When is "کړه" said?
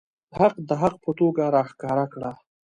2.13-2.31